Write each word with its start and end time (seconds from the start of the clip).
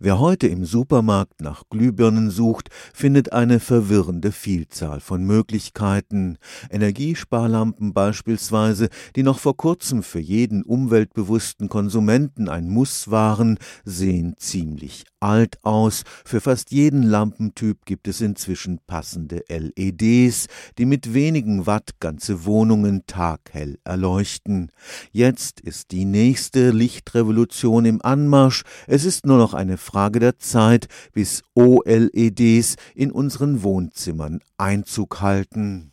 Wer 0.00 0.20
heute 0.20 0.46
im 0.46 0.64
Supermarkt 0.64 1.40
nach 1.40 1.64
Glühbirnen 1.70 2.30
sucht, 2.30 2.68
findet 2.94 3.32
eine 3.32 3.58
verwirrende 3.58 4.30
Vielzahl 4.30 5.00
von 5.00 5.24
Möglichkeiten. 5.24 6.38
Energiesparlampen 6.70 7.92
beispielsweise, 7.92 8.90
die 9.16 9.24
noch 9.24 9.40
vor 9.40 9.56
kurzem 9.56 10.04
für 10.04 10.20
jeden 10.20 10.62
umweltbewussten 10.62 11.68
Konsumenten 11.68 12.48
ein 12.48 12.68
Muss 12.68 13.10
waren, 13.10 13.58
sehen 13.84 14.36
ziemlich 14.38 15.04
alt 15.18 15.58
aus. 15.64 16.04
Für 16.24 16.40
fast 16.40 16.70
jeden 16.70 17.02
Lampentyp 17.02 17.84
gibt 17.84 18.06
es 18.06 18.20
inzwischen 18.20 18.78
passende 18.86 19.42
LEDs, 19.48 20.46
die 20.78 20.86
mit 20.86 21.12
wenigen 21.12 21.66
Watt 21.66 21.98
ganze 21.98 22.44
Wohnungen 22.44 23.04
taghell 23.06 23.78
erleuchten. 23.82 24.70
Jetzt 25.10 25.60
ist 25.60 25.90
die 25.90 26.04
nächste 26.04 26.70
Lichtrevolution 26.70 27.84
im 27.84 28.00
Anmarsch. 28.02 28.62
Es 28.86 29.04
ist 29.04 29.26
nur 29.26 29.38
noch 29.38 29.54
eine 29.54 29.76
Frage 29.88 30.20
der 30.20 30.38
Zeit, 30.38 30.86
bis 31.14 31.42
OLEDs 31.54 32.76
in 32.94 33.10
unseren 33.10 33.62
Wohnzimmern 33.62 34.40
Einzug 34.58 35.22
halten. 35.22 35.92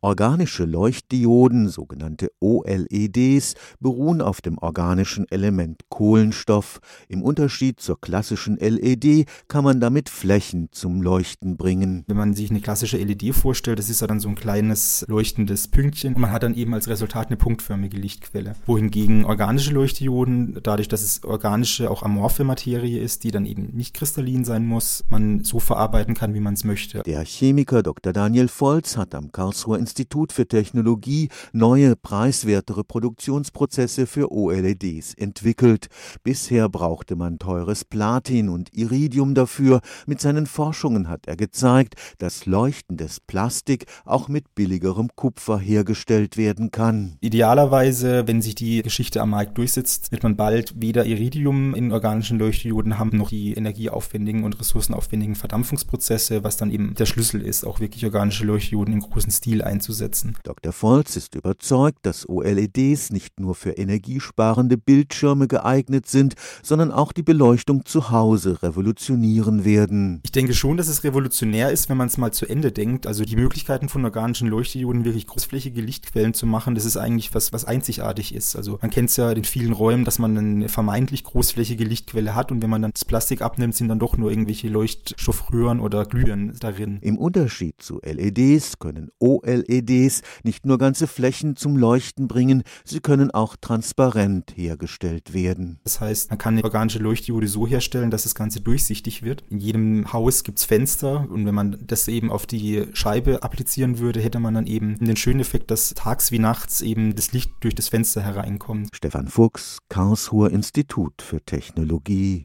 Organische 0.00 0.64
Leuchtdioden, 0.64 1.68
sogenannte 1.68 2.30
OLEDs, 2.40 3.54
beruhen 3.80 4.20
auf 4.20 4.40
dem 4.40 4.58
organischen 4.58 5.26
Element 5.30 5.82
Kohlenstoff. 5.88 6.80
Im 7.08 7.22
Unterschied 7.22 7.80
zur 7.80 8.00
klassischen 8.00 8.56
LED 8.56 9.26
kann 9.48 9.64
man 9.64 9.80
damit 9.80 10.08
Flächen 10.08 10.68
zum 10.72 11.02
Leuchten 11.02 11.56
bringen. 11.56 12.04
Wenn 12.06 12.16
man 12.16 12.34
sich 12.34 12.50
eine 12.50 12.60
klassische 12.60 12.98
LED 12.98 13.34
vorstellt, 13.34 13.78
das 13.78 13.90
ist 13.90 14.00
ja 14.00 14.06
dann 14.06 14.20
so 14.20 14.28
ein 14.28 14.34
kleines 14.34 15.04
leuchtendes 15.08 15.68
Pünktchen. 15.68 16.14
Man 16.18 16.30
hat 16.30 16.42
dann 16.42 16.54
eben 16.54 16.74
als 16.74 16.88
Resultat 16.88 17.28
eine 17.28 17.36
punktförmige 17.36 17.96
Lichtquelle. 17.96 18.54
Wohingegen 18.66 19.24
organische 19.24 19.72
Leuchtdioden, 19.72 20.58
dadurch, 20.62 20.88
dass 20.88 21.02
es 21.02 21.24
organische, 21.24 21.90
auch 21.90 22.02
amorphe 22.02 22.44
Materie 22.44 23.00
ist, 23.00 23.24
die 23.24 23.30
dann 23.30 23.46
eben 23.46 23.70
nicht 23.72 23.94
kristallin 23.94 24.44
sein 24.44 24.66
muss, 24.66 25.04
man 25.08 25.44
so 25.44 25.60
verarbeiten 25.60 26.14
kann, 26.14 26.34
wie 26.34 26.40
man 26.40 26.54
es 26.54 26.64
möchte. 26.64 27.02
Der 27.02 27.24
Chemiker 27.24 27.82
Dr. 27.82 28.12
Daniel 28.12 28.48
Volz 28.48 28.96
hat 28.96 29.14
am 29.14 29.32
Karlsruher 29.42 29.80
Institut 29.80 30.32
für 30.32 30.46
Technologie 30.46 31.28
neue, 31.52 31.96
preiswertere 31.96 32.84
Produktionsprozesse 32.84 34.06
für 34.06 34.30
OLEDs 34.30 35.14
entwickelt. 35.14 35.88
Bisher 36.22 36.68
brauchte 36.68 37.16
man 37.16 37.40
teures 37.40 37.84
Platin 37.84 38.48
und 38.48 38.72
Iridium 38.72 39.34
dafür. 39.34 39.80
Mit 40.06 40.20
seinen 40.20 40.46
Forschungen 40.46 41.08
hat 41.08 41.26
er 41.26 41.34
gezeigt, 41.34 41.96
dass 42.18 42.46
leuchtendes 42.46 43.18
Plastik 43.18 43.86
auch 44.04 44.28
mit 44.28 44.54
billigerem 44.54 45.08
Kupfer 45.16 45.58
hergestellt 45.58 46.36
werden 46.36 46.70
kann. 46.70 47.16
Idealerweise, 47.20 48.28
wenn 48.28 48.42
sich 48.42 48.54
die 48.54 48.80
Geschichte 48.82 49.20
am 49.20 49.30
Markt 49.30 49.58
durchsetzt, 49.58 50.12
wird 50.12 50.22
man 50.22 50.36
bald 50.36 50.80
weder 50.80 51.04
Iridium 51.04 51.74
in 51.74 51.90
organischen 51.90 52.38
Leuchtdioden 52.38 53.00
haben, 53.00 53.16
noch 53.16 53.30
die 53.30 53.54
energieaufwendigen 53.54 54.44
und 54.44 54.60
ressourcenaufwendigen 54.60 55.34
Verdampfungsprozesse, 55.34 56.44
was 56.44 56.56
dann 56.56 56.70
eben 56.70 56.94
der 56.94 57.06
Schlüssel 57.06 57.42
ist, 57.42 57.66
auch 57.66 57.80
wirklich 57.80 58.04
organische 58.04 58.44
Leuchtdioden 58.44 58.94
im 58.94 59.00
großen 59.00 59.31
Stil 59.32 59.62
einzusetzen. 59.62 60.36
Dr. 60.44 60.72
Volz 60.72 61.16
ist 61.16 61.34
überzeugt, 61.34 62.06
dass 62.06 62.28
OLEDs 62.28 63.10
nicht 63.10 63.40
nur 63.40 63.54
für 63.54 63.72
energiesparende 63.72 64.76
Bildschirme 64.76 65.48
geeignet 65.48 66.06
sind, 66.06 66.34
sondern 66.62 66.92
auch 66.92 67.12
die 67.12 67.22
Beleuchtung 67.22 67.84
zu 67.84 68.10
Hause 68.10 68.62
revolutionieren 68.62 69.64
werden. 69.64 70.20
Ich 70.24 70.32
denke 70.32 70.54
schon, 70.54 70.76
dass 70.76 70.88
es 70.88 71.04
revolutionär 71.04 71.70
ist, 71.70 71.88
wenn 71.88 71.96
man 71.96 72.08
es 72.08 72.18
mal 72.18 72.32
zu 72.32 72.46
Ende 72.46 72.72
denkt. 72.72 73.06
Also 73.06 73.24
die 73.24 73.36
Möglichkeiten 73.36 73.88
von 73.88 74.04
organischen 74.04 74.48
Leuchtdioden 74.48 75.04
wirklich 75.04 75.26
großflächige 75.26 75.80
Lichtquellen 75.80 76.34
zu 76.34 76.46
machen, 76.46 76.74
das 76.74 76.84
ist 76.84 76.96
eigentlich 76.96 77.34
was, 77.34 77.52
was 77.52 77.64
einzigartig 77.64 78.34
ist. 78.34 78.56
Also 78.56 78.78
man 78.80 78.90
kennt 78.90 79.10
es 79.10 79.16
ja 79.16 79.30
in 79.32 79.44
vielen 79.44 79.72
Räumen, 79.72 80.04
dass 80.04 80.18
man 80.18 80.36
eine 80.36 80.68
vermeintlich 80.68 81.24
großflächige 81.24 81.84
Lichtquelle 81.84 82.34
hat 82.34 82.52
und 82.52 82.62
wenn 82.62 82.70
man 82.70 82.82
dann 82.82 82.92
das 82.92 83.04
Plastik 83.04 83.42
abnimmt, 83.42 83.74
sind 83.74 83.88
dann 83.88 83.98
doch 83.98 84.16
nur 84.16 84.30
irgendwelche 84.30 84.68
Leuchtstoffröhren 84.68 85.80
oder 85.80 86.04
Glühen 86.04 86.54
darin. 86.60 86.98
Im 87.00 87.18
Unterschied 87.18 87.80
zu 87.80 88.00
LEDs 88.02 88.78
können 88.78 89.10
OLEDs 89.22 90.22
nicht 90.42 90.66
nur 90.66 90.78
ganze 90.78 91.06
Flächen 91.06 91.56
zum 91.56 91.76
Leuchten 91.76 92.28
bringen, 92.28 92.64
sie 92.84 93.00
können 93.00 93.30
auch 93.30 93.56
transparent 93.56 94.52
hergestellt 94.56 95.32
werden. 95.32 95.78
Das 95.84 96.00
heißt, 96.00 96.30
man 96.30 96.38
kann 96.38 96.54
eine 96.54 96.64
organische 96.64 96.98
Leuchtdiode 96.98 97.46
so 97.46 97.66
herstellen, 97.66 98.10
dass 98.10 98.24
das 98.24 98.34
Ganze 98.34 98.60
durchsichtig 98.60 99.22
wird. 99.22 99.44
In 99.48 99.58
jedem 99.58 100.12
Haus 100.12 100.42
gibt 100.44 100.58
es 100.58 100.64
Fenster 100.64 101.26
und 101.30 101.46
wenn 101.46 101.54
man 101.54 101.78
das 101.86 102.08
eben 102.08 102.30
auf 102.30 102.46
die 102.46 102.86
Scheibe 102.92 103.42
applizieren 103.42 103.98
würde, 103.98 104.20
hätte 104.20 104.40
man 104.40 104.54
dann 104.54 104.66
eben 104.66 104.98
den 104.98 105.16
schönen 105.16 105.40
Effekt, 105.40 105.70
dass 105.70 105.94
tags 105.94 106.32
wie 106.32 106.38
nachts 106.38 106.80
eben 106.80 107.14
das 107.14 107.32
Licht 107.32 107.50
durch 107.60 107.74
das 107.74 107.88
Fenster 107.88 108.22
hereinkommt. 108.22 108.88
Stefan 108.92 109.28
Fuchs, 109.28 109.78
Karlsruher 109.88 110.50
Institut 110.50 111.22
für 111.22 111.40
Technologie 111.40 112.40